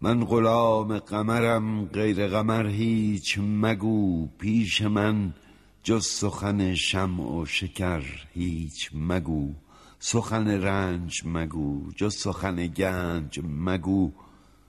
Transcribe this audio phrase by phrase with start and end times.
[0.00, 4.28] من غلام قمرم غیر قمر هیچ مگو.
[4.38, 5.34] پیش من
[5.82, 9.54] جز سخن شمع و شکر هیچ مگو.
[9.98, 14.12] سخن رنج مگو جز سخن گنج مگو.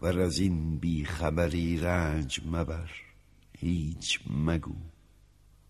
[0.01, 2.89] و از این بیخبری رنج مبر
[3.57, 4.75] هیچ مگو.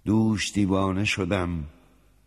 [0.05, 1.63] دوش دیوانه شدم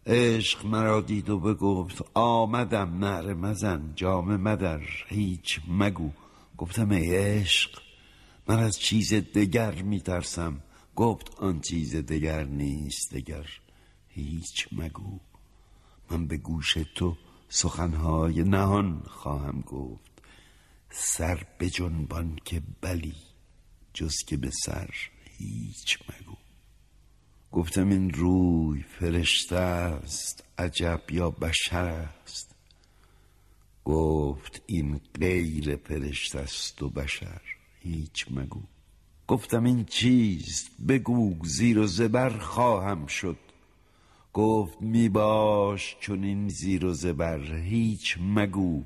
[0.07, 6.11] عشق مرا دید و بگفت آمدم نعره مزن جامه مدر هیچ مگو.
[6.61, 7.83] گفتم ای عشق
[8.49, 10.63] من از چیز دگر میترسم.
[10.97, 13.47] گفت آن چیز دگر نیست دگر
[14.09, 15.19] هیچ مگو.
[16.11, 17.17] من به گوش تو
[17.49, 20.23] سخنهای نهان خواهم گفت.
[20.91, 23.17] سر به جنبان که بلی
[23.95, 24.91] جز که به سر
[25.39, 26.37] هیچ مگو.
[27.53, 32.50] گفتم این روی فرشته است عجب یا بشر است.
[33.85, 37.41] گفت این غیر فرشته است و بشر
[37.81, 38.61] هیچ مگو.
[39.29, 43.37] گفتم این چیست؟ بگو زیر و زبر خواهم شد.
[44.33, 48.85] گفت می باش چون این زیر و زبر هیچ مگو.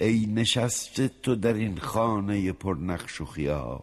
[0.00, 3.82] ای نشسته تو در این خانه پرنقش و خیال.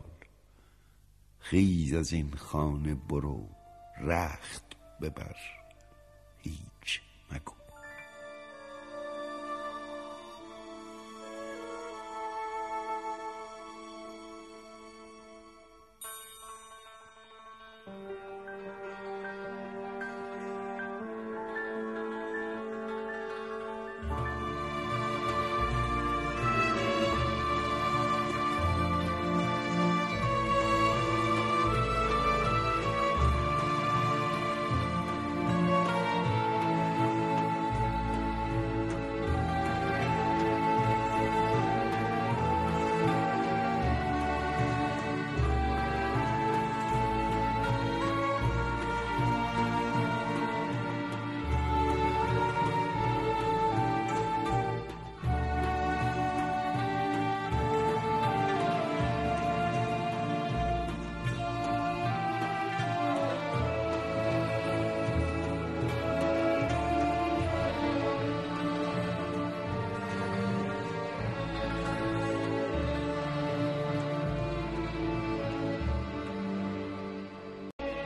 [1.39, 3.49] خیز از این خانه برو
[4.01, 4.63] رخت
[5.01, 5.56] ببر.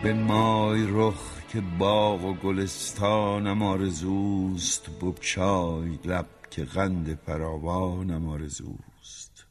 [0.03, 9.45] بنمای رخ که باغ و گلستانم آرزوست بگشای لب که قند فراوانم آرزوست.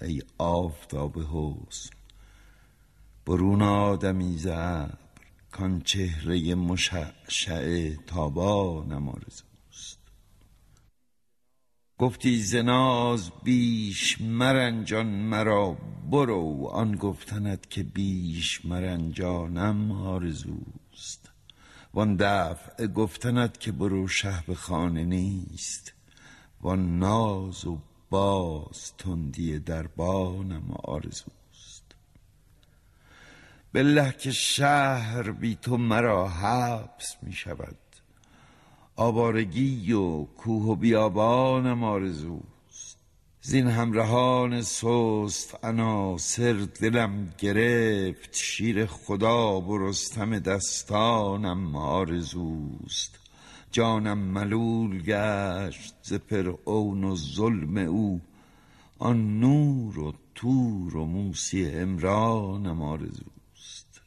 [0.00, 1.90] ای آفتاب حسن
[3.26, 4.98] برون آدمی ز ابر
[5.52, 9.47] کان چهره مشعشع تابانم آرزوست.
[11.98, 15.76] گفتی ز ناز بیش مرنجان مرا
[16.10, 21.30] برو آن گفتنت که بیش مرنجانم آرزوست.
[21.94, 25.92] وان دفع گفتنت که برو شه به خانه نیست.
[26.60, 27.78] وان ناز و
[28.10, 31.84] باز تندی دربانم آرزوست.
[33.74, 37.87] بالله که شهر بی تو مرا حبس می شود
[39.00, 42.98] آوارگی و کوه و بیابانم آرزوست
[43.40, 53.18] زین همرهان سست عناصر دلم گرفت شیر خدا و رستم دستانم آرزوست
[53.70, 58.20] جانم ملول گشت ز فرعون و ظلم او
[58.98, 64.00] آن نور و طور و موسی عمرانم آرزوست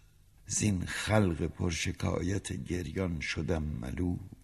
[0.47, 4.41] زین خلق پرشکایت گریان شدم ملول.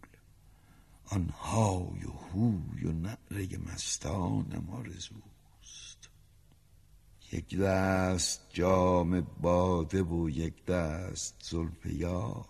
[1.09, 6.09] آن های و هوی و نعره مستانم آرزوست
[7.31, 12.45] یک دست جام باده و یک دست زلف یار.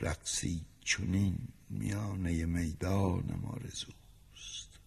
[0.00, 1.38] رقصی چنین
[1.70, 4.78] میانه می‌دانم آرزوست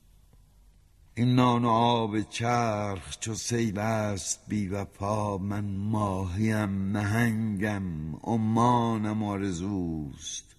[1.16, 10.51] این نان و آب چرخ چو سیل است بی وفا من ماهیم نهنگم عمانم آرزوست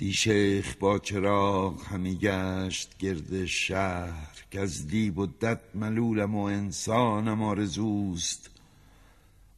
[0.00, 7.42] دی شیخ با چراغ همی گشت گرد شهر کز دیو و دد ملولم و انسانم
[7.42, 8.50] آرزوست.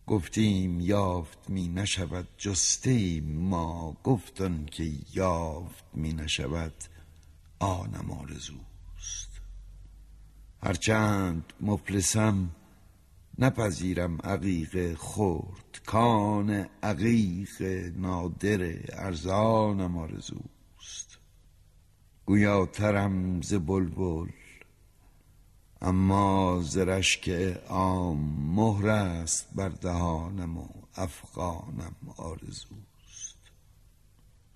[0.06, 3.96] گفتیم یافت می نشود جسته ایم ما.
[4.04, 6.74] گفت آن که یافت می نشود
[7.58, 9.40] آنم آرزوست.
[10.62, 12.50] هرچند مفلسم
[13.38, 15.61] نپذیرم عقیق خرد.
[15.86, 17.62] کان عقیق
[17.96, 21.18] نادر ارزانم آرزوست
[22.26, 24.28] گویاترم ز بلبل
[25.82, 27.28] اما زرشک
[27.68, 28.18] عام
[28.54, 33.38] مهر است بر دهانم و افغانم آرزوست.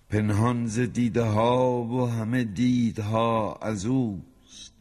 [0.09, 4.73] پنهان ز دیده ها و همه دیدها از اوست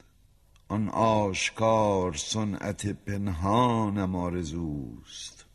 [0.68, 5.45] آن آشکار صنعت پنهانم آرزوست.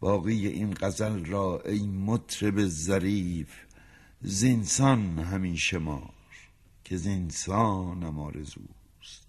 [0.00, 3.52] باقی این غزل را ای مطرب ظریف
[4.22, 6.14] زینسان همیشه مار
[6.84, 9.26] که زینسانم آرزوست.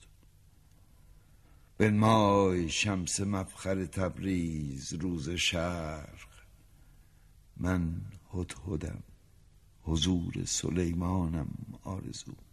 [1.77, 6.27] بنمای شمس مفخر تبریز روز شرق
[7.57, 8.01] من
[8.33, 9.03] هدهدم
[9.83, 11.47] حضور سلیمانم
[11.83, 12.50] آرزوست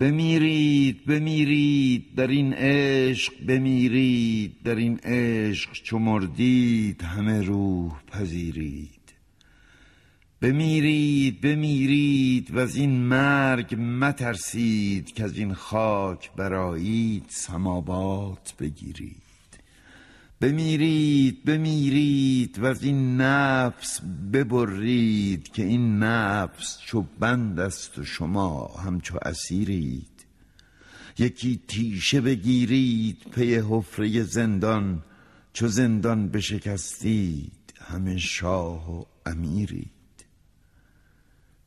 [0.00, 9.14] بمیرید بمیرید در این عشق بمیرید در این عشق چو مردید همه روح پذیرید.
[10.40, 19.29] بمیرید بمیرید و از این مرگ مترسید که از این خاک برایید سماوات بگیرید.
[20.40, 24.00] بمیرید بمیرید و از این نفس
[24.32, 30.26] ببرید که این نفس چو بند است و شما همچو اسیرید.
[31.18, 35.02] یکی تیشه بگیرید پی حفره زندان
[35.52, 39.90] چو زندان بشکستید همه شاه و امیرید.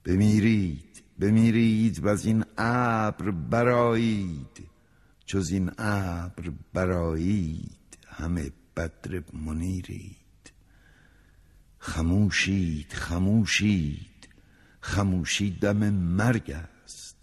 [0.05, 4.67] بمیرید بمیرید و از این ابر برایید
[5.25, 10.51] چو این ابر برایید همه بدر منیرید.
[11.79, 14.27] خموشید خموشید.
[14.81, 17.17] خموشی دم مرگ است.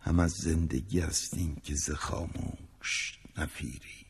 [0.00, 4.04] هم از زندگی هستیم که ز خاموش نفیرید.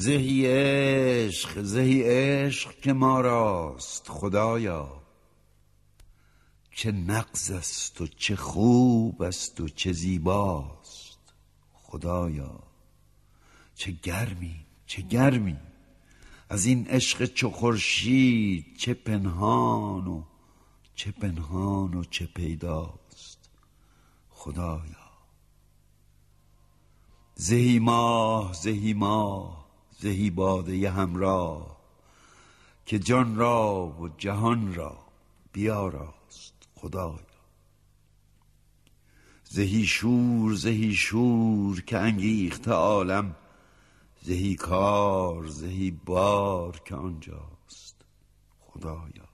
[0.00, 5.02] زهی عشق زهی عشق که ما راست خدایا.
[6.70, 11.18] چه نقض است و چه خوب است و چه زیباست
[11.72, 12.62] خدایا.
[13.74, 15.56] چه گرمی چه گرمی.
[16.48, 20.22] از این عشق چو خورشید چه پنهان و
[20.94, 23.50] چه پنهان و چه پیداست
[24.30, 25.10] خدایا.
[27.34, 29.59] زهی ماه زهی ماه.
[30.00, 31.76] زهی باده همراه
[32.86, 34.98] که جان را و جهان را
[35.52, 37.20] بیاراست خدایا
[39.44, 43.36] زهی شور زهی شور که انگیخت عالم
[44.22, 47.96] زهی کار زهی بار که آنجاست
[48.60, 49.28] خدایا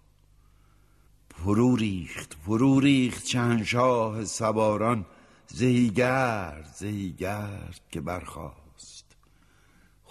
[1.31, 5.07] فرو ریخت فرو ریخت شهنشاه سواران
[5.47, 8.66] زهی گرد زهی گرد که برخاست.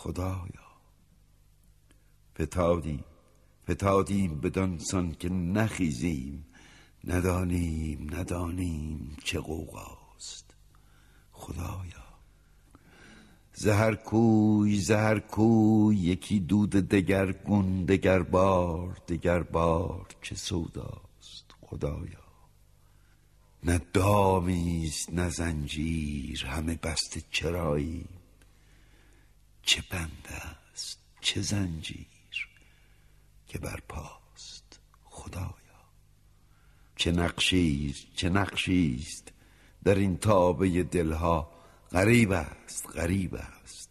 [0.05, 0.65] خدایا.
[2.41, 3.03] فتادیم
[3.69, 6.45] فتادیم بدانسان که نخیزیم.
[7.07, 10.55] ندانیم ندانیم چه قوقاست
[11.31, 12.05] خدایا.
[13.53, 21.45] زهر کوی زهر کوی یکی دود دگر گون دگر بار دگر بار چه سوداست.
[21.61, 22.25] خدایا.
[23.63, 28.14] نه دامیست نه زنجیر همه بسته چرایی.
[29.65, 30.35] چه بنده
[30.73, 32.07] است چه زنجیر
[33.47, 35.55] که بر پاست خدایا.
[36.95, 39.31] چه نقشیست چه نقشیست
[39.83, 41.51] در این تابه دلها
[41.91, 43.89] غریب است غریب است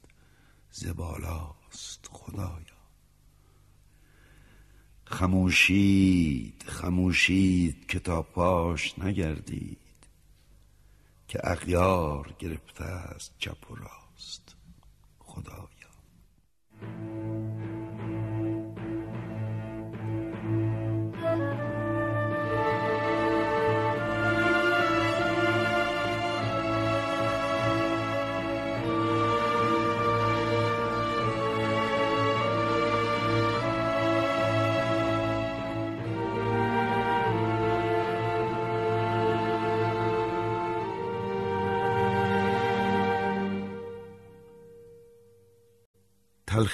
[0.71, 2.75] زبالاست خدایا.
[5.07, 9.79] خموشید خموشید که تا پاش نگردید
[11.29, 14.04] که اغیار گرفته است چپ و راست
[15.35, 15.89] خدایا.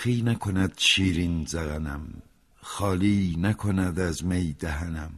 [0.01, 2.23] تلخی نکند شیرین زغنم
[2.63, 5.13] خالی نکند از می دهنم.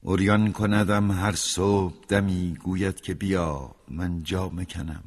[0.00, 5.04] اوریان کندم هر صبح دمی گوید که بیا من جا مکنم.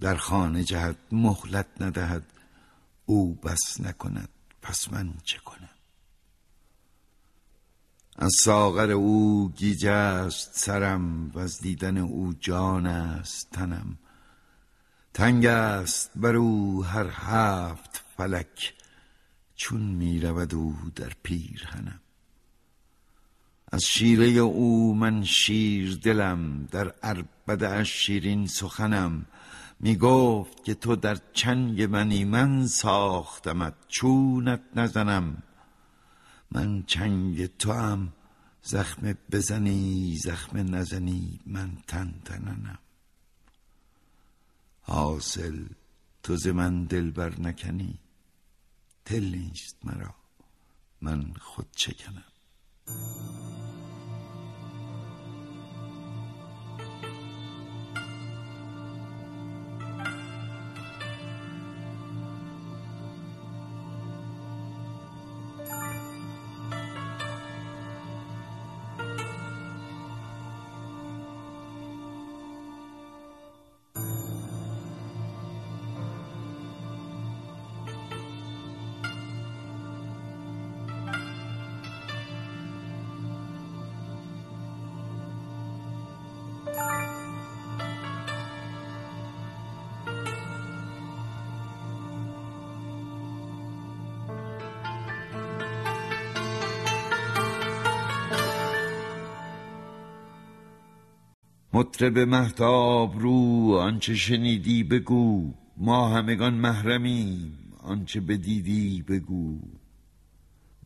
[0.00, 2.24] در خانه جهد مهلت ندهد
[3.06, 4.28] او بس نکند
[4.62, 5.68] پس من چه کنم؟
[8.16, 13.98] از ساغر او گیجه است سرم و از دیدن او جان است تنم.
[15.16, 18.74] تنگ است بر او هر هفت فلک
[19.54, 22.00] چون می رود او در پیرهنم.
[23.72, 29.26] از شیره او من شیر دلم در عربده شیرین سخنم.
[29.80, 35.42] می گفت که تو در چنگ منی من ساختمت چونت نزنم.
[36.52, 38.12] من چنگ تو هم
[38.62, 42.78] زخم بزنی زخم نزنی من تن تننم
[44.88, 45.66] حاصل
[46.22, 47.98] تو ز من دل بر نکنی.
[49.04, 50.14] دل نیست مرا
[51.00, 52.24] من خود چکنم.
[101.96, 105.54] مطرب مهتاب رو آنچه شنیدی بگو.
[105.76, 109.60] ما همگان محرمیم آنچه بدیدی بگو.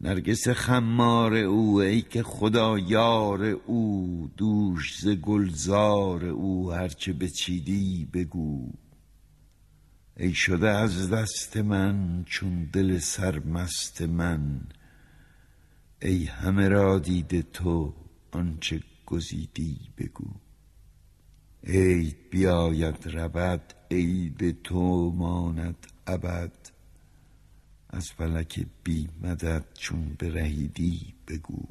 [0.01, 4.31] نرگس خمار او ای که خدا یار او.
[4.37, 8.73] دوش ز گلزار او هرچه بچیدی بگو.
[10.17, 14.61] ای شده از دست من چون دل سرمست من.
[16.03, 17.95] ای همه را دیده تو
[18.33, 20.50] آنچه گزیدی بگو.
[21.65, 26.53] عید بیاید رود عید تو ماند ابد.
[27.91, 31.69] از فلک بی مدد چون برهیدی بگو.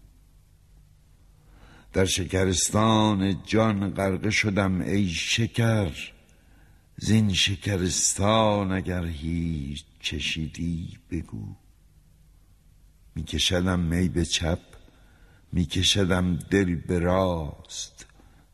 [1.94, 5.92] در شکرستان جان غرقه شدم ای شکر
[6.98, 11.56] زین شکرستان اگر هیچ چشیدی بگو.
[13.16, 14.60] میکشدم می به چپ
[15.52, 18.06] میکشدم دل به راست.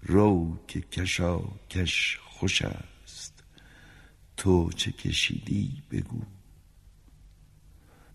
[0.05, 3.43] رو که کشا کش خوش است.
[4.37, 6.21] تو چه کشیدی بگو.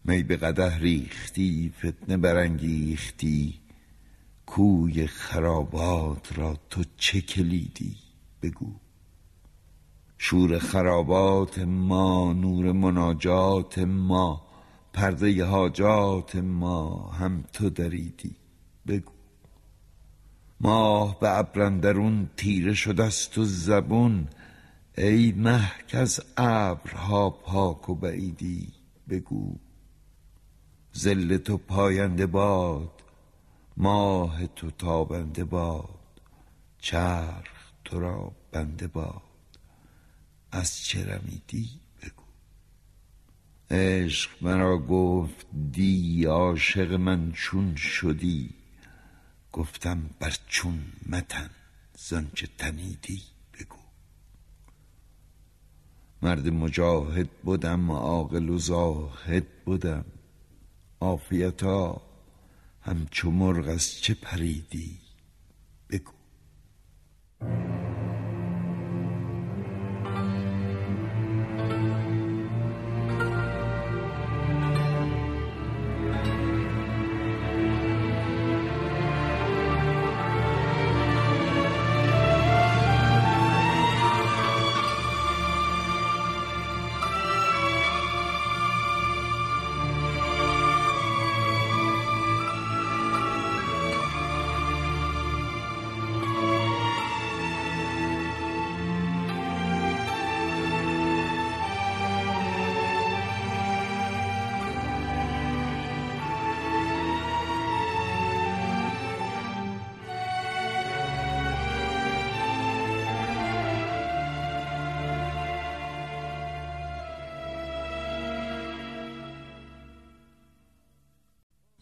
[0.05, 3.61] می به قده ریختی فتنه برانگیختی.
[4.47, 7.97] کوی خرابات را تو چه کلیدی
[8.43, 8.75] بگو.
[10.19, 14.47] شور خرابات ما نور مناجات ما.
[14.93, 18.37] پرده حاجات ما هم تو دریدی
[18.87, 19.20] بگو.
[20.61, 24.29] ماه به ابرندرون تیره شده است و زبون
[24.99, 25.35] ای
[25.89, 28.73] که از ابرها پاک و بعیدی
[29.09, 29.57] بگو.
[30.93, 33.03] زل تو پاینده باد
[33.77, 36.21] ماه تو تابنده باد
[36.79, 39.23] چرخ تو را بنده باد.
[40.53, 41.69] از چه رمیدی
[42.03, 42.25] بگو.
[43.71, 48.60] عشق مرا گفت دی عاشق من چون شدی.
[49.53, 51.51] گفتم بر چون متن
[51.99, 53.23] زانچه تنیدی
[53.55, 53.77] بگو.
[56.23, 60.05] مرد مجاهد بودم عاقل و زاهد بودم
[61.01, 62.03] عافیتا
[62.81, 64.99] همچو مرغ از چه پریدی
[65.91, 66.13] بگو.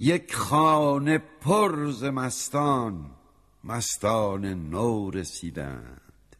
[0.09, 3.11] یک خانه پر ز مستان
[3.65, 6.37] مستان نو رسیدند.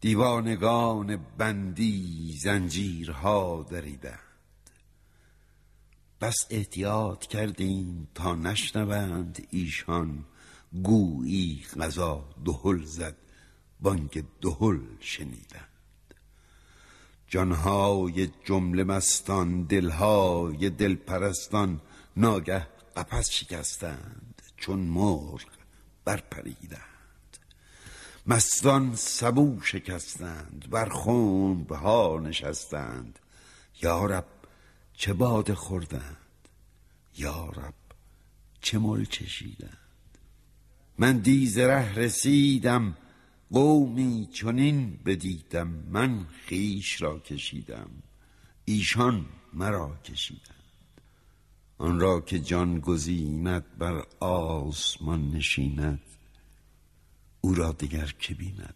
[0.00, 4.18] دیوانگان بندی زنجیرها دریدند.
[6.20, 10.24] بس احتیاط کردیم تا نشنوند ایشان
[10.82, 13.16] گویی غذا دهل زد
[13.80, 16.14] بانگ دهل شنیدند.
[17.28, 21.80] جانهای جمله مستان دلهای دلپرستان
[22.16, 25.42] ناگه قفس شکستند چون مرغ
[26.04, 26.80] برپریدند.
[28.26, 33.18] مستان سبو شکستند بر خنب ها نشستند.
[33.82, 34.26] یارب
[34.94, 36.16] چه باده خوردند؟
[37.16, 37.74] یارب
[38.60, 39.78] چه مل چشیدند؟
[40.98, 42.96] من دیز ره رسیدم
[43.50, 47.90] قومی چنین بدیدم من خیش را کشیدم.
[48.64, 50.59] ایشان مرا کشیدم
[51.80, 56.00] آن را که جان گزیند بر آسمان نشیند
[57.40, 58.74] او را دیگر که بیند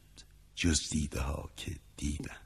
[0.54, 2.40] جز دیده ها که دیدند.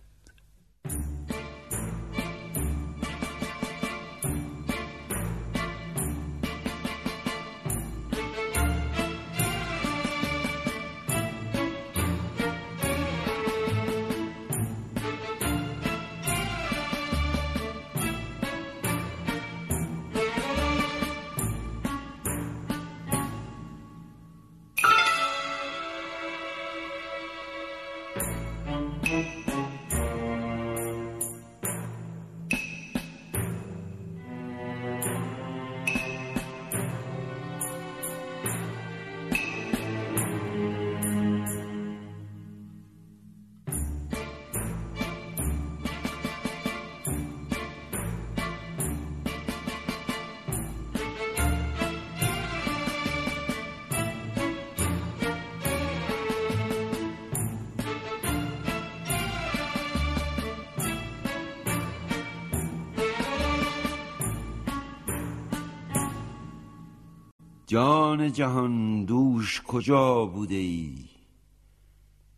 [68.28, 71.08] جهان دوش کجا بوده ای؟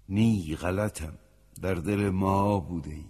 [0.08, 1.12] نی غلطم
[1.62, 3.04] در دل ما بوده ای.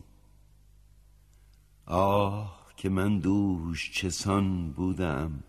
[1.87, 5.45] آه که من دوش چسان بودم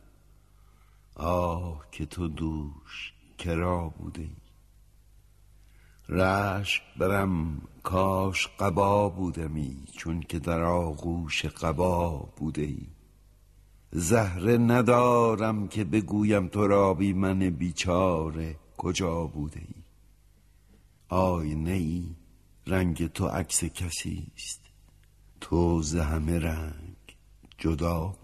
[1.15, 4.35] آه که تو دوش کرا بوده ای.
[6.09, 12.87] رشک برم کاش قبا بودمی چون که در آغوش قبا بوده ای.
[13.93, 18.55] زهره ندارم که بگویم تو را بی من بیچاره.
[18.77, 19.83] کجا بوده ای؟
[21.09, 22.15] آینه ای
[22.67, 24.61] رنگ تو عکس کسی است.
[25.41, 27.17] تو ز همه رنگ
[27.57, 28.15] جدا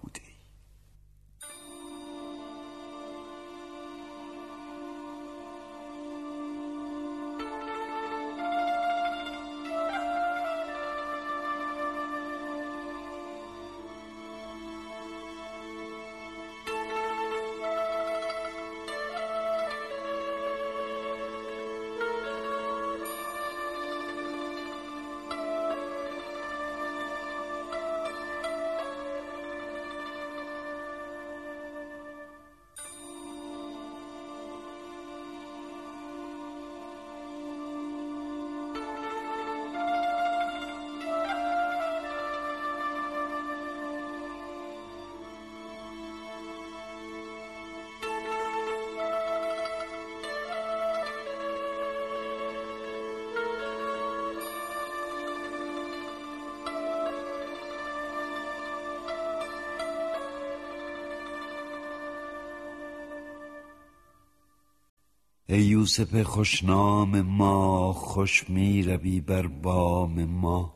[65.88, 70.74] یوسف خوشنام ما خوش می روی بر بام ما.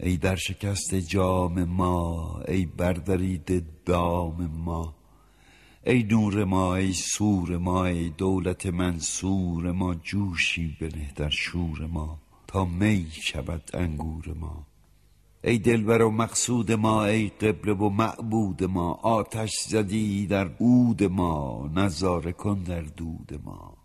[0.00, 4.94] ای در شکست جام ما ای بردرید دام ما.
[5.86, 12.18] ای نور ما ای سور ما ای دولت منصور ما جوشی بنه در شور ما
[12.46, 14.66] تا می شود انگور ما.
[15.44, 21.70] ای دلبر و مقصود ما ای قبله و معبود ما آتش زدی در عود ما
[21.74, 23.81] نظاره کن در دود ما.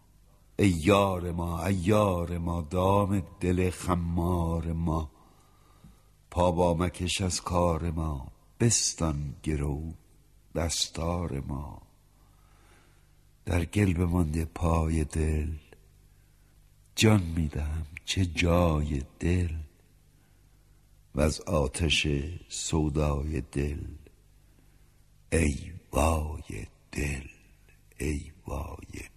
[0.59, 5.11] ای یار ما ای یار ما دام دل خمار ما.
[6.31, 9.93] پا با مکش از کار ما بستان گرو
[10.55, 11.81] دستار ما.
[13.45, 15.51] در گل بمانده پای دل
[16.95, 19.55] جان می‌دهم چه جای دل.
[21.15, 22.07] و از آتش
[22.49, 23.79] سودای دل
[25.31, 27.27] ای وای دل
[27.99, 29.16] ای وای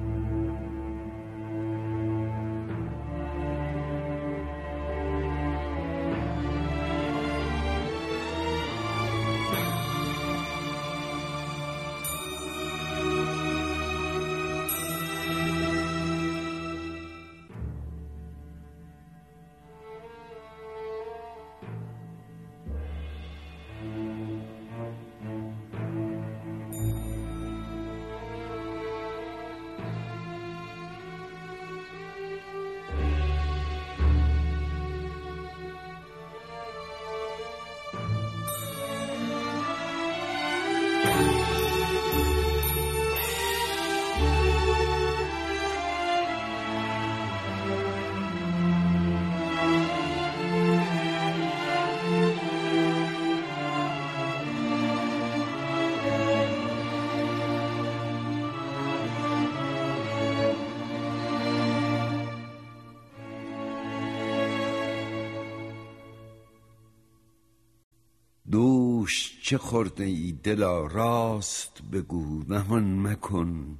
[69.51, 73.79] چه خورده ای دلا راست بگو نهان مکن.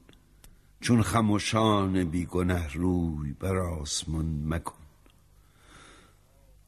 [0.81, 4.73] چون خموشان بیگنه روی بر آسمان مکن.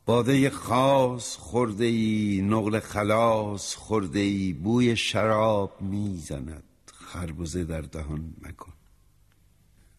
[0.06, 6.64] باده خاص خورده ای نقل خلاص خورده ای بوی شراب می‌زند
[6.94, 8.74] خربزه در دهان مکن.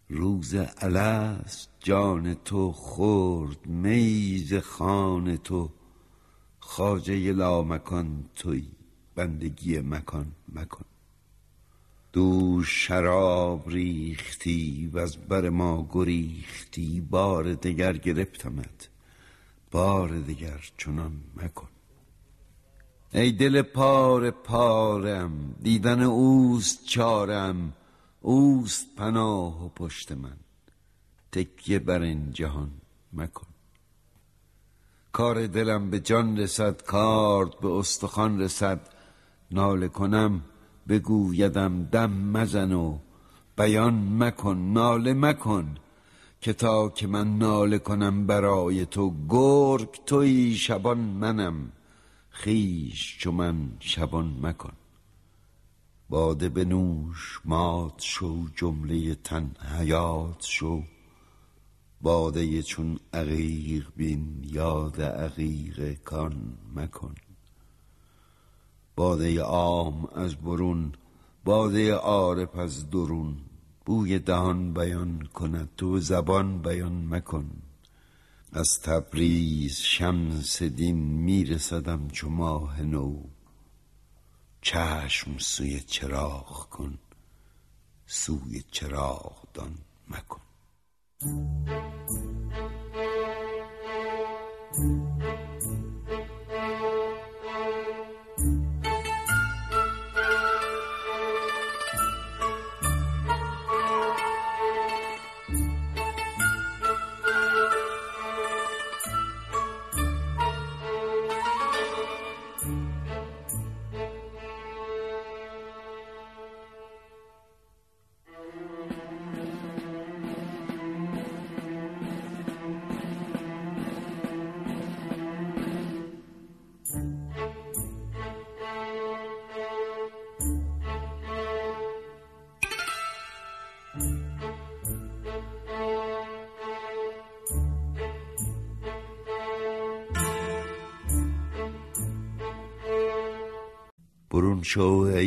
[0.09, 5.71] روز الست جان تو خورد میز خان تو
[6.61, 8.69] خاجه لامکان توی
[9.15, 10.85] بندگی مکان مکن.
[12.13, 18.89] دو شراب ریختی و از بر ما گریختی بار دگر گرفتمت
[19.71, 21.69] بار دگر چنان مکن.
[23.13, 27.73] ای دل پار پارم دیدن اوست چارم
[28.21, 30.37] اوست پناه و پشت من.
[31.33, 32.71] تکیه بر این جهان
[33.13, 33.47] مکن.
[35.13, 38.94] کار دلم به جان رسد کارد به استخوان رسد
[39.55, 40.43] ناله کنم
[40.89, 42.99] بگویدم دم مزن و
[43.57, 45.75] بیان مکن ناله مکن
[46.41, 51.73] که تا که من ناله کنم برای تو گرگ توی شبان منم
[52.31, 54.73] خیش چو من شبان مکن.
[56.09, 60.83] باده بنوش مات شو جمله تن حیات شو.
[62.01, 67.15] باده چون عقیق بین یاد عقیق کان مکن.
[68.97, 70.93] باده عام از برون
[71.45, 73.37] باده عارف از درون.
[73.87, 77.51] بوی دهان بیان کند تو زبان بیان مکن.
[78.53, 83.23] از تبریز شمس دین میرسدم چو ماه نو.
[84.61, 86.99] چشم سوی چراغ کن
[88.07, 89.79] سوی چراغ دان
[90.09, 90.41] مکن.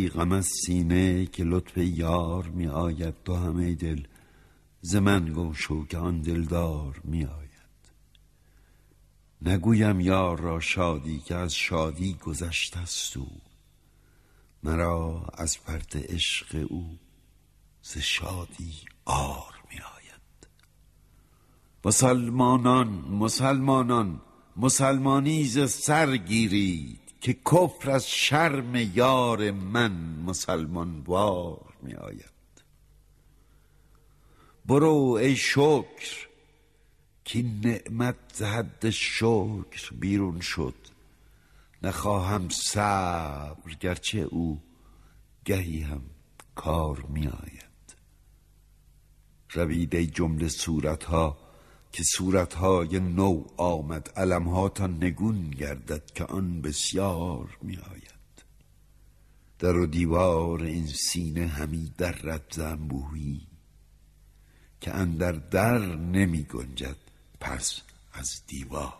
[0.08, 3.13] غم از سینه که لطف یار می آید.
[3.26, 4.02] تو همه دل
[4.82, 7.48] ز من گم شو که آن دلدار می آید.
[9.41, 13.41] نگویم یار را شادی که از شادی گذشته است او.
[14.63, 17.00] مرا از فرد عشق او
[17.82, 18.74] ز شادی
[19.06, 20.48] آر می آید.
[21.86, 24.22] مسلمانان مسلمانان
[24.58, 27.07] مسلمانی ز سر گیرید.
[27.22, 29.92] که کفر از شرم یار من
[30.26, 32.38] مسلمان وار می آید
[34.66, 36.28] برو ای شکر
[37.26, 40.76] که نعمت حد شکر بیرون شد.
[41.84, 44.62] نخواهم صبر گرچه او
[45.46, 46.02] گهی هم
[46.56, 47.96] کار می آید
[49.52, 51.47] روید ای جمله صورتها
[51.98, 58.44] که صورتهای نو آمد علمها تا نگون گردد که آن بسیار می آید
[59.60, 63.48] در و دیوار این سینه همی در رد زنبوهی
[64.82, 66.98] که اندر در نمی گنجد
[67.40, 67.82] پس
[68.14, 68.94] از دیوار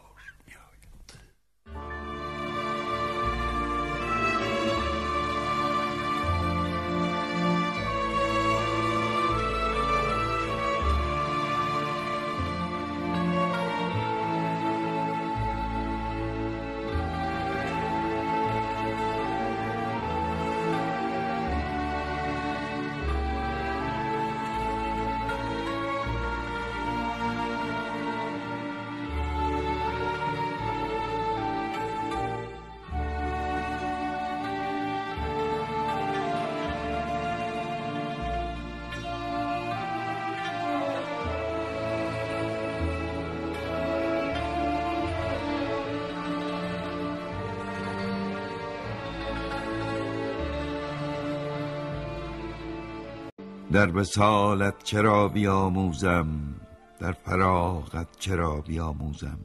[53.78, 56.56] در وصالت چرا بیاموزم؟
[57.00, 59.40] در فراغت چرا بیاموزم؟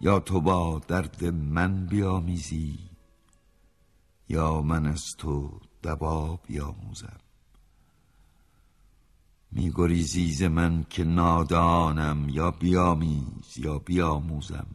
[0.00, 2.78] یا تو با درد من بیامیزی
[4.28, 7.20] یا من از تو دوا بیاموزم؟
[9.52, 14.66] می گریزی ز من که نادانم یا بیامیز یا بیاموزم.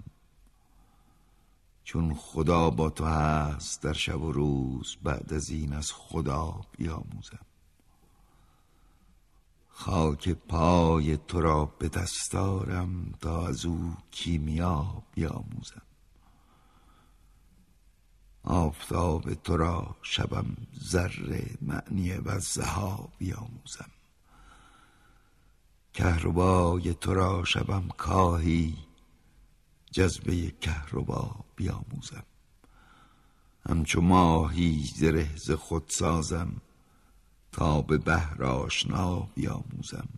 [1.84, 7.51] چون خدا با تو هست در شب و روز بعد از این از خدا بیاموزم.
[9.82, 15.82] خاک پای تو را به دستارم تا از او کیمیا بیاموزم.
[18.44, 23.90] آفتاب تو را شبم ذره معنی و زها بیاموزم.
[25.94, 28.78] کهربای تو را شبم کاهی
[29.92, 32.24] جذبه کهربا بیاموزم.
[33.70, 36.62] همچو ماهی زره ز خود سازم
[37.52, 40.10] تا به بهر آشنا بیاموزم.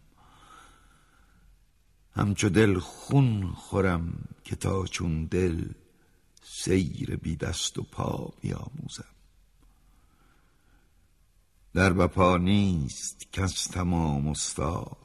[2.16, 5.66] همچو دل خون خورم که تا چون دل
[6.44, 9.14] سیر بی دست و پا بیاموزم.
[11.74, 14.98] در بپا نیست کس تمام استاد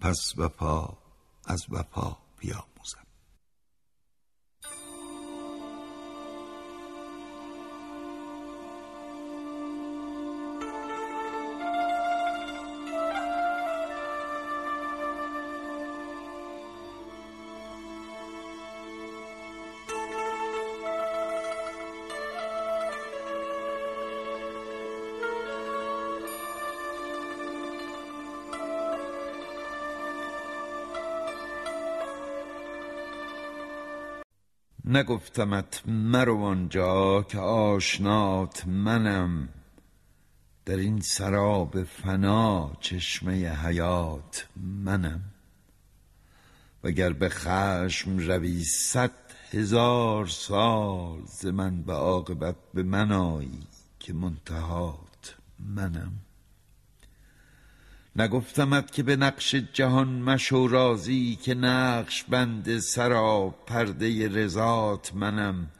[0.00, 0.88] پس وفا
[1.44, 2.75] از وفا بیاموزم.
[34.96, 39.48] نگفتمت مرو آنجا که آشنات منم.
[40.64, 45.20] در این سراب فنا چشمه حیات منم.
[46.84, 49.10] وگر به خشم روی صد
[49.50, 53.66] هزار سال ز من به عاقبت به من آیی
[54.00, 56.12] که منتهات منم.
[58.18, 65.70] نگفتمت که به نقش جهان مشو رازی که نقش بند سرا پرده رضات منم.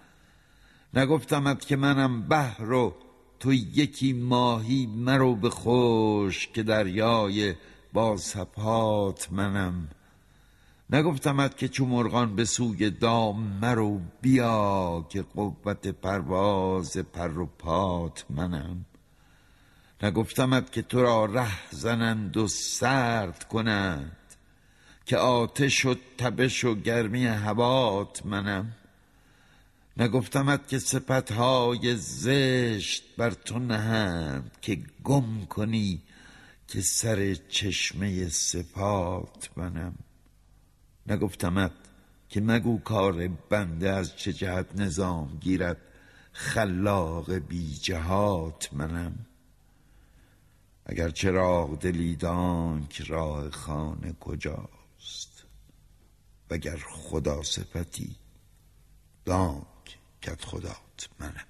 [0.94, 2.94] نگفتمت که منم بحر و
[3.40, 7.55] تو یکی ماهی مرو به خوش که دریای
[7.92, 9.88] با سپات منم.
[10.90, 18.25] نگفتمت که چو مرغان به سوی دام مرو بیا که قوت پرواز پر و پات
[18.31, 18.85] منم.
[20.02, 24.16] نگفتمت که تو را ره زنند و سرد کنند
[25.06, 28.72] که آتش و تبش و گرمی هوات منم.
[29.96, 36.02] نگفتمت که صفتهای زشت بر تو نهند که گم کنی
[36.68, 39.94] که سر چشمه صفات منم.
[41.06, 41.72] نگفتمت
[42.28, 45.76] که مگو کار بنده از چه جهت نظام گیرد
[46.32, 49.26] خلاق بی جهات منم.
[50.88, 52.16] اگر چراغ دلی
[52.90, 55.44] که راه خانه کجاست؟
[56.51, 58.16] وگر خدا صفتی
[59.25, 61.46] دانک کت خدات منم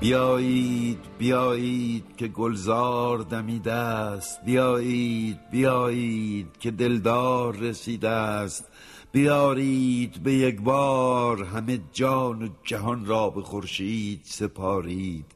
[0.00, 4.44] بیایید بیایید که گلزار دمیده است.
[4.44, 8.64] بیایید بیایید که دلدار رسیده است.
[9.12, 15.26] بیارید به یک بار همه جان و جهان را به خورشید سپارید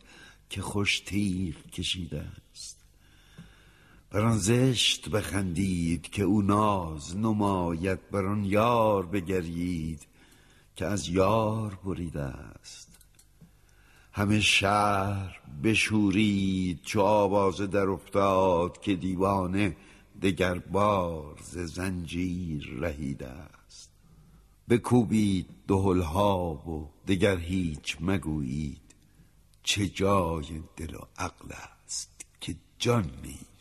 [0.50, 2.78] که خوش تیر کشیده است.
[4.10, 8.10] بر زشت بخندید که او ناز نماید.
[8.10, 10.06] بر آن یار بگرید
[10.76, 12.91] که از یار بریده است.
[14.12, 19.76] همه شهر بشورید چو آوازه در افتاد که دیوانه
[20.22, 23.90] دگر بار ز زنجیر رهیده است.
[24.68, 28.80] بکوبید دهلها و دگر هیچ مگویید
[29.62, 30.44] چه جای
[30.76, 31.48] دل و عقل
[31.86, 33.51] است که جان نیز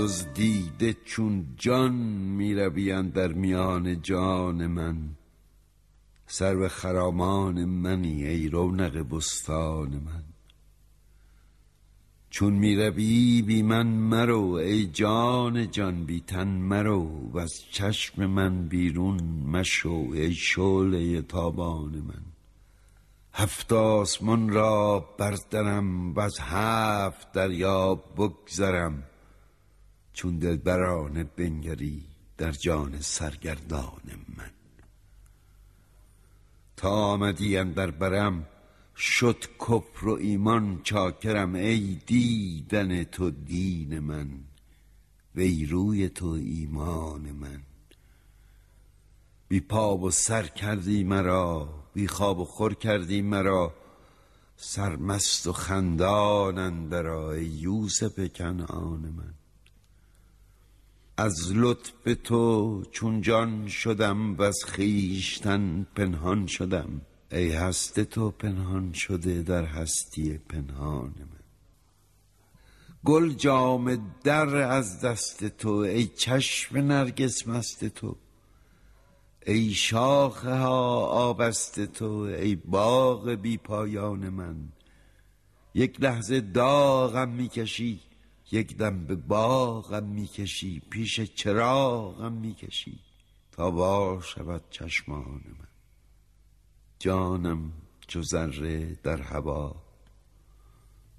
[0.00, 1.92] دزدیده چون جان
[2.36, 2.54] می
[3.10, 4.96] در میان جان من.
[6.26, 10.22] سر خرامان منی ای رونق بستان من.
[12.30, 12.90] چون می
[13.42, 17.30] بی من مرو ای جان جان بی تن مرو.
[17.32, 22.22] و از چشم من بیرون مشو ای شعله تابان من.
[23.32, 29.09] هفت آسمان را بردرم و از هفت دریا بگذرم.
[30.20, 32.04] چون دلبرانه بنگری
[32.38, 34.02] در جان سرگردان
[34.36, 34.50] من.
[36.76, 38.46] تا آمدی در برم
[38.96, 44.28] شد کفر و ایمان چاکرم ای دیدن تو دین من
[45.34, 47.62] وی روی تو ایمان من.
[49.48, 53.74] بی پا و سر کردی مرا بی خواب و خور کردی مرا
[54.56, 59.39] سرمست و خندان اندرا ای یوسف کنعان من.
[61.20, 67.00] از لطف تو چون جان شدم و از خیشتن پنهان شدم.
[67.32, 71.44] ای هست تو پنهان شده در هستی پنهان من.
[73.04, 78.16] گل جام در از دست تو ای چشم نرگس مست تو.
[79.46, 84.56] ای شاخه ها آبست تو ای باغ بی پایان من.
[85.74, 88.00] یک لحظه داغم می‌کشی
[88.52, 93.00] یک دم به باغم می‌کشی پیش چراغم می‌کشی
[93.52, 95.68] تا بار شود چشمان من.
[96.98, 97.72] جانم
[98.08, 99.82] چو ذره در هوا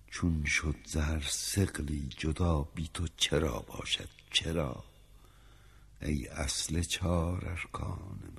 [0.07, 4.84] چون شد زهر سقلی جدا بی تو چرا باشد چرا؟
[6.01, 8.30] ای اصل چار ارکان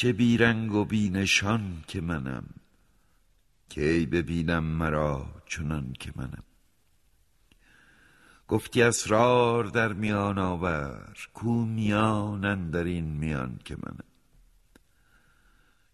[0.00, 2.44] چه بیرنگ و بینشان که منم؟
[3.68, 6.42] کی ببینم مرا چنان که منم؟
[8.48, 14.04] گفتی اسرار در میان آور کو میان در این میان که منم.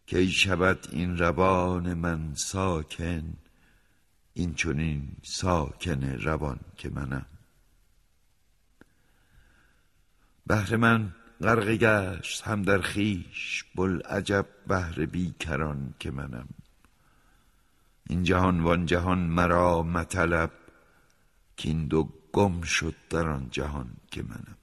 [0.07, 3.37] کی شود این روان من ساکن
[4.35, 7.27] این چنین ساکن روان که منم؟
[10.47, 16.49] بهر من غرق گشت هم در خیش بل عجب بهر بیکران که منم.
[18.09, 20.51] این جهان وان جهان مرا مطلب
[21.57, 24.57] کین دو گم شد در آن جهان که منم.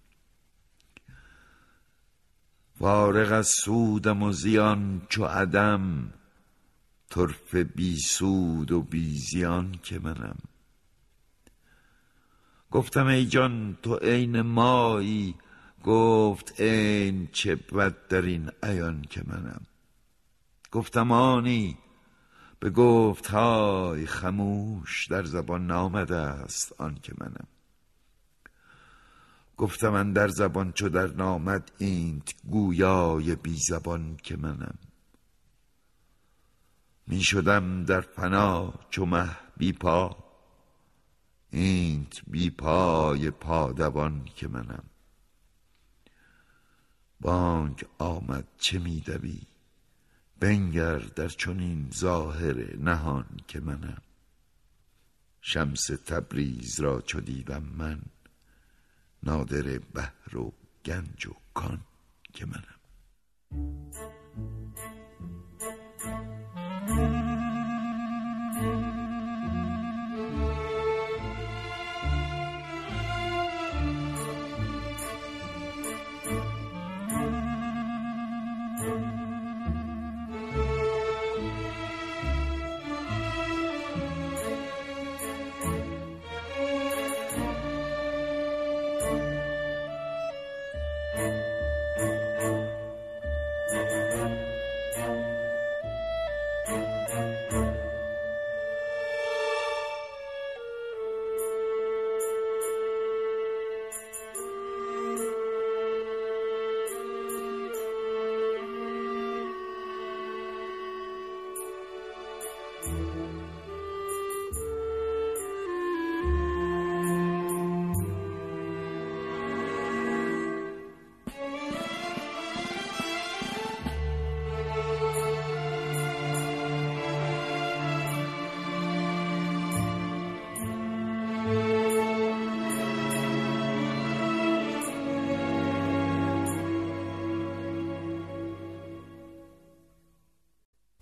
[2.79, 6.13] فارغ از سودم و زیان چو عدم
[7.09, 10.37] طرف بی سود و بی زیان که منم.
[12.71, 15.35] گفتم ای جان تو عین مایی
[15.83, 19.61] گفت این چه بد در این ایان که منم.
[20.71, 21.77] گفتم آنی.
[22.59, 27.47] به گفت های خموش در زبان نامده است آن که منم.
[29.57, 34.77] گفتم من در زبان چو در نامد اینت گویای بی زبان که منم.
[37.07, 40.17] می شدم در فنا چو مه بی پا.
[41.51, 44.83] اینت بی پای پادوان که منم.
[47.23, 49.41] بانگ آمد چه میدوی
[50.39, 54.01] بنگر در چنین ظاهر نهان که منم.
[55.41, 58.01] شمس تبریز را چو دیدم من
[59.23, 60.53] نادر بحر و
[60.85, 61.81] گنج و کان
[62.33, 62.79] که منم.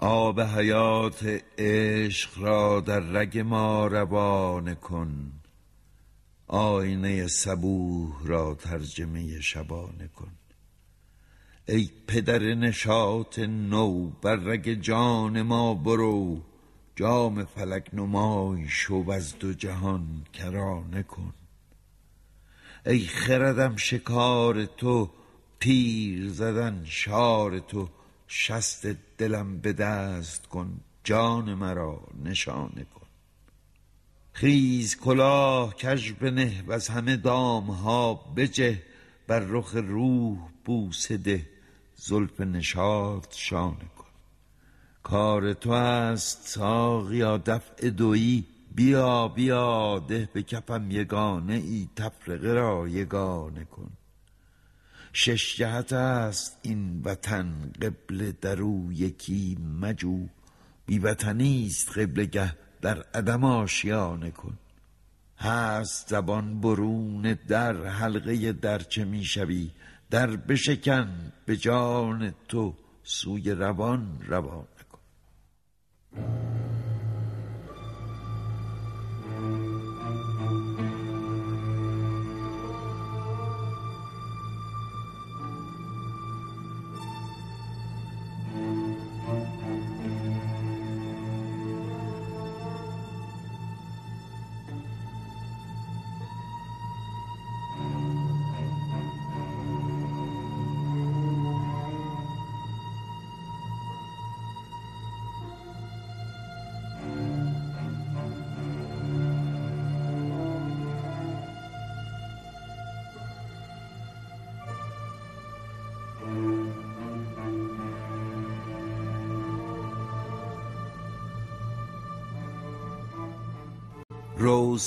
[0.03, 5.31] آب حیات عشق را در رگ ما روانه کن.
[6.47, 10.31] آینه صبوح را ترجمه شبانه کن.
[11.67, 16.41] ای پدر نشاط نو بر رگ جان ما برو.
[16.95, 21.33] جام فلک نمای شو از دو جهان کرانه کن.
[22.85, 25.09] ای خردم شکار تو
[25.59, 27.89] تیر زدن شار تو.
[28.34, 33.07] شست دلم به دست کن جان مرا نشانه کن.
[34.34, 38.82] خیز کلاه کژ بنه و از همه دام ها بجه
[39.27, 41.49] بر رخ روح بوسه ده
[41.95, 44.13] زلف نشاط شانه کن.
[45.03, 52.88] کار تو است ساقیا دفع دویی بیا بیا ده به کفم یگانه ای تفرقه را
[52.88, 53.91] یگانه کن.
[55.14, 60.28] شش جهت است این وطن قبله در او یکی مجو.
[60.86, 64.57] بی وطنی است قبله گه در عدم آشیانه کن.
[65.38, 69.72] هست زبان برون در حلقه در چه می شوی؟
[70.09, 74.99] در بشکن به جان تو سوی روان روانه کن.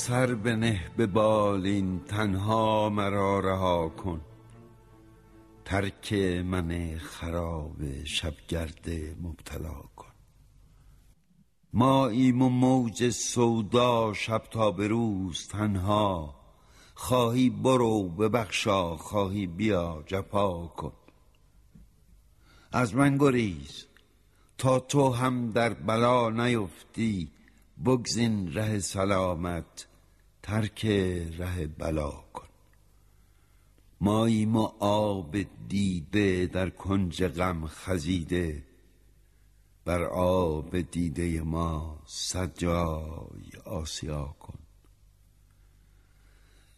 [0.07, 4.21] سر بنه به بالین تنها مرا رها کن.
[5.65, 6.13] ترک
[6.45, 8.91] من خراب شبگرد
[9.23, 10.13] مبتلا کن.
[11.73, 16.35] ماییم و موج سودا شب تا به روز تنها.
[16.95, 20.93] خواهی برو ببخشا خواهی بیا جفا کن.
[22.73, 23.87] از من گریز
[24.59, 27.31] تا تو هم در بلا نیفتی.
[27.85, 29.87] بگزین ره سلامت
[30.45, 30.85] ترک
[31.39, 32.49] ره بلا کن.
[34.01, 35.37] ماییم و آب
[35.69, 38.63] دیده در کنج غم خزیده
[39.85, 44.59] بر آب دیده ما صد جای آسیا کن.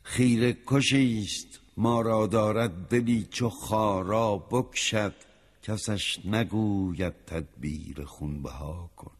[0.03, 5.14] خیره کشیست ما را دارد دلی چو خارا بکشد
[5.62, 9.16] کسش نگوید تدبیر خونبها کن.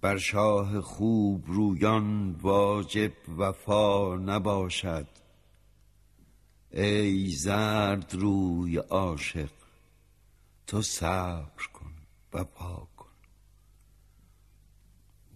[0.00, 5.08] بر شاه خوب رویان واجب وفا نباشد.
[6.70, 9.50] ای زرد روی عاشق
[10.66, 11.92] تو صبر کن
[12.32, 13.08] وفا کن.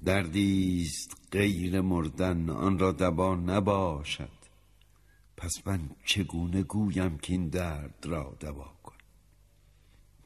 [0.04, 4.42] دردیست غیر مردن آن را دوا نباشد.
[5.36, 8.94] پس من چگونه گویم که این درد را دوا کن؟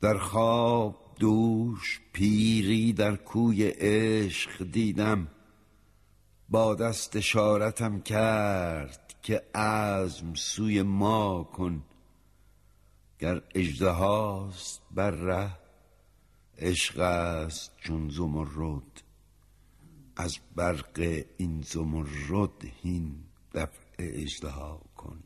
[0.01, 5.29] در خواب دوش پیری در کوی عشق دیدم.
[6.49, 11.83] با دست اشارتم کرد که عزم سوی ما کن.
[13.19, 15.51] گر اژدهاست بر ره
[16.59, 19.03] عشق است چون زمرد
[20.17, 25.23] از برق این زمرد هین دفع اژدها کن.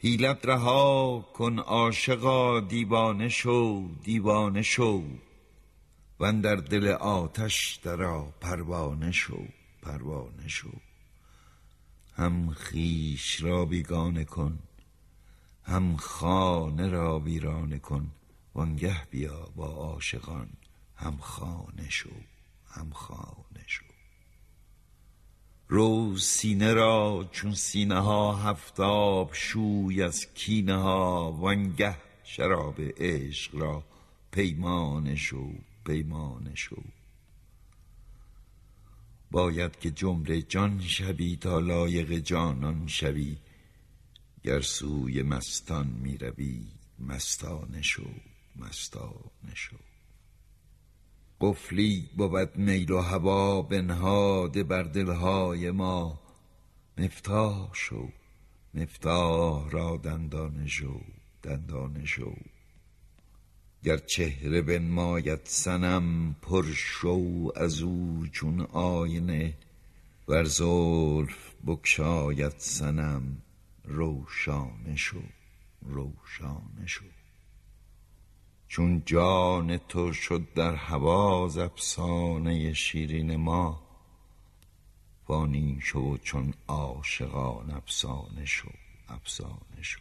[0.00, 5.02] حیلت رها کن عاشقا دیوانه شو دیوانه شو.
[6.20, 9.44] و در دل آتش درا پروانه شو
[9.82, 10.70] پروانه شو.
[12.14, 14.58] هم خیش را بیگانه کن
[15.64, 18.10] هم خانه را ویرانه کن.
[18.54, 20.48] وانگه بیا با عاشقان
[20.96, 22.14] هم خانه شو
[22.70, 23.47] هم خانه.
[25.68, 33.84] رو سینه را چون سینه ها هفتاب شوی از کینه ها وانگه شراب عشق را
[34.30, 35.52] پیمانه شو
[35.84, 36.82] پیمانه شو.
[39.30, 43.36] باید که جمله جان شوی تا لایق جانان شوی
[44.44, 46.18] گر سوی مستان می
[47.82, 48.10] شو
[48.56, 49.87] مستانه شو.
[51.40, 56.20] قفلی بود میل و هوا بنهاده بر دلهای ما.
[56.98, 58.08] مفتاح شو
[58.74, 61.00] مفتاح را دندانه شو
[61.42, 62.32] دندانه شو.
[63.84, 69.54] گر چهره بنماید صنم پر شو از او چون آینه
[70.28, 73.42] ور زلف بگشاید صنم
[73.84, 75.22] روشانه شو
[75.82, 77.17] روشانه شو.
[78.68, 83.80] چون جان تو شد در هوا افسانه شیرین ما
[85.26, 88.68] فانی شو چون عاشقان افسانه شو
[89.08, 90.00] افسانه شو.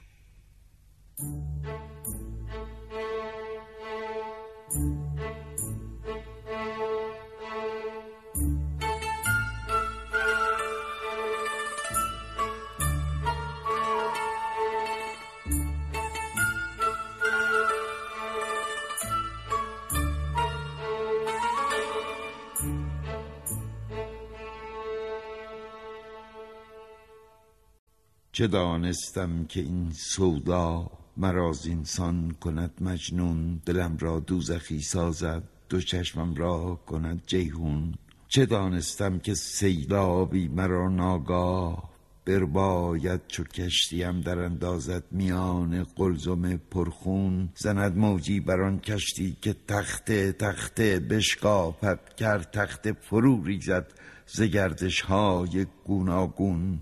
[28.38, 36.35] چه دانستم که این سودا مرا زینسان کند مجنون دلم را دوزخی سازد دو چشمم
[36.35, 37.93] را کند جیهون
[38.27, 41.89] چه دانستم که سیلابی مرا ناگاه
[42.25, 47.49] برباید چو کشتیم در اندازد میان قلزم پرخون.
[47.55, 53.93] زند موجی بر آن کشتی که تخته تخته بشکافد کرد تخته فرو ریزد
[54.27, 56.79] ز گردش های گوناگون.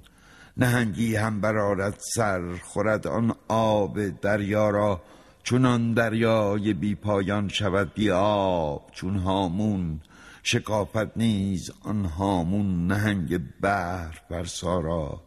[0.57, 5.01] نهنگی هم برارد سر خورد آن آب دریا را.
[5.45, 10.01] چون آن دریای بی پایان شود بی آب چون هامون
[10.43, 15.21] شکافت نیز آن هامون نهنگ بحر بر سارا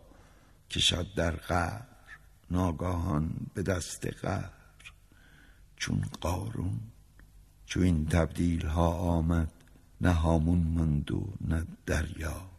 [0.71, 1.87] کشد در قهر
[2.51, 4.51] ناگاهان به دست قهر
[5.77, 6.81] چون قارون
[7.67, 9.53] چون این تبدیل ها آمد
[10.01, 12.58] نه هامون ماند و نه دریا.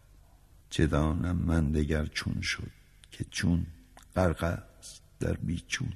[0.70, 2.72] چه دانم من دگر چون شد
[3.12, 3.66] که چون
[4.16, 5.94] غرق است در بیچون.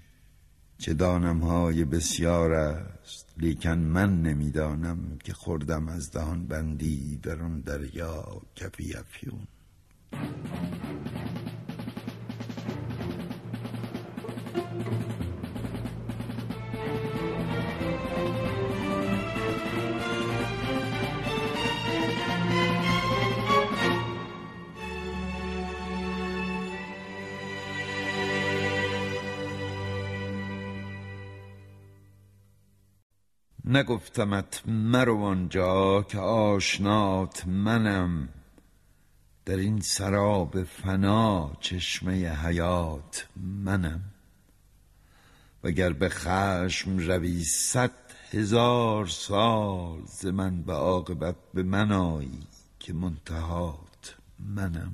[0.78, 7.60] چه دانم های بسیار است لیکن من نمی‌دانم که خوردم از دهان بندی در آن
[7.62, 9.48] دریا کفی افیون.
[34.04, 38.30] نگفتمت مرو آنجا که آشنات منم.
[39.46, 43.28] در این سراب فنا چشمه حیات
[43.64, 44.02] منم.
[45.64, 47.92] وگر به خشم روی صد
[48.32, 52.48] هزار سال ز من به عاقبت به من آیی
[52.80, 54.92] که منتهات منم.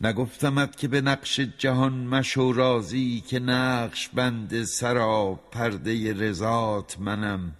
[0.00, 7.52] نگفتمت که به نقش جهان مشو رازی که نقش بند سرا پرده رضات منم.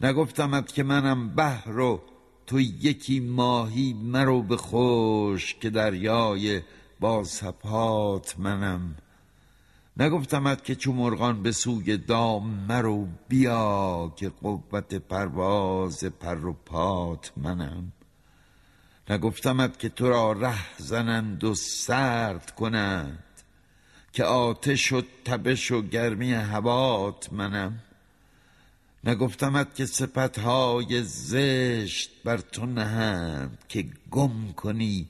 [0.00, 2.02] نگفتمت که منم بحر و
[2.46, 6.62] تو یکی ماهی مرو به خوش که دریای
[7.00, 8.96] با سپات منم.
[9.96, 17.32] نگفتمت که چو مرغان به سوی دام مرو بیا که قوت پرواز پر و پات
[17.36, 17.92] منم.
[19.10, 23.24] نگفتمت که تو را ره زنند و سرد کنند
[24.12, 27.78] که آتش و تبش و گرمی هوات منم.
[29.04, 35.08] نگفتمت که صفتهای زشت بر تو نهند که گم کنی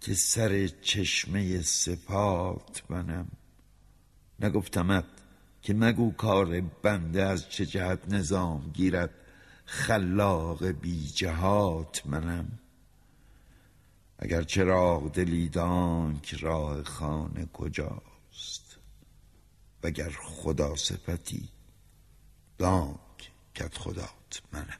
[0.00, 3.28] که سر چشمه صفات منم.
[4.40, 5.04] نگفتمت
[5.62, 9.10] که مگو کار بنده از چه جهت نظام گیرد
[9.64, 12.58] خلاق بی جهات منم.
[14.18, 15.48] اگر چراغ دلی
[16.22, 18.78] که راه خانه کجاست؟
[19.82, 21.48] وگر خدا صفتی
[22.58, 24.78] دانک کت خدات منم.